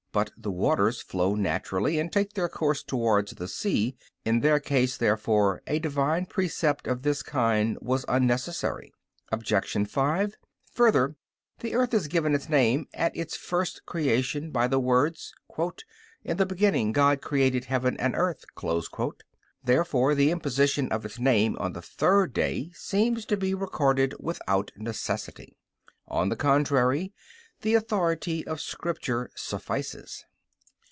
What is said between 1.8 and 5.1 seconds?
and take their course towards the sea. In their case,